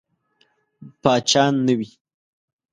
پاچا 1.01 1.43
نه 1.65 1.73
وي. 1.79 1.89